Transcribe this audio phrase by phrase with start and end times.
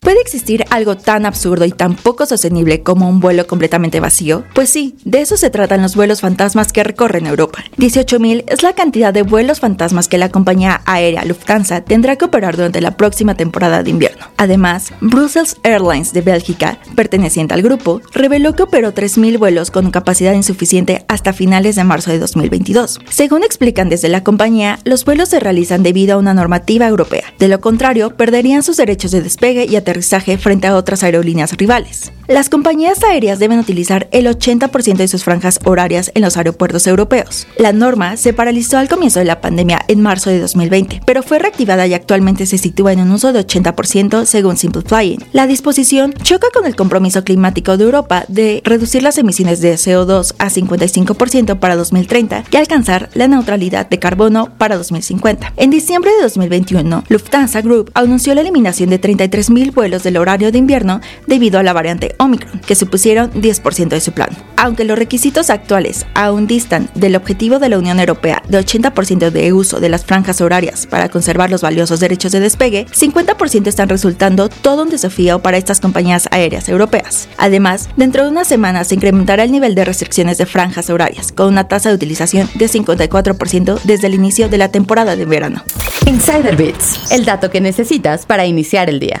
[0.00, 4.44] ¿Puede existir algo tan absurdo y tan poco sostenible como un vuelo completamente vacío?
[4.54, 7.62] Pues sí, de eso se tratan los vuelos fantasmas que recorren Europa.
[7.76, 12.56] 18.000 es la cantidad de vuelos fantasmas que la compañía aérea Lufthansa tendrá que operar
[12.56, 14.24] durante la próxima temporada de invierno.
[14.38, 20.32] Además, Brussels Airlines de Bélgica, perteneciente al grupo, reveló que operó 3.000 vuelos con capacidad
[20.32, 23.00] insuficiente hasta finales de marzo de 2022.
[23.10, 27.34] Según explican desde la compañía, los vuelos se realizan debido a una normativa europea.
[27.38, 29.89] De lo contrario, perderían sus derechos de despegue y aterrizaje
[30.38, 32.12] frente a otras aerolíneas rivales.
[32.30, 37.48] Las compañías aéreas deben utilizar el 80% de sus franjas horarias en los aeropuertos europeos.
[37.58, 41.40] La norma se paralizó al comienzo de la pandemia en marzo de 2020, pero fue
[41.40, 45.24] reactivada y actualmente se sitúa en un uso de 80% según Simple Flying.
[45.32, 50.34] La disposición choca con el compromiso climático de Europa de reducir las emisiones de CO2
[50.38, 55.54] a 55% para 2030 y alcanzar la neutralidad de carbono para 2050.
[55.56, 60.58] En diciembre de 2021, Lufthansa Group anunció la eliminación de 33.000 vuelos del horario de
[60.58, 64.28] invierno debido a la variante Omicron, que supusieron 10% de su plan.
[64.58, 69.52] Aunque los requisitos actuales aún distan del objetivo de la Unión Europea de 80% de
[69.54, 74.50] uso de las franjas horarias para conservar los valiosos derechos de despegue, 50% están resultando
[74.50, 77.30] todo un desafío para estas compañías aéreas europeas.
[77.38, 81.48] Además, dentro de unas semanas se incrementará el nivel de restricciones de franjas horarias, con
[81.48, 85.64] una tasa de utilización de 54% desde el inicio de la temporada de verano.
[86.04, 89.20] Insider Bits, el dato que necesitas para iniciar el día.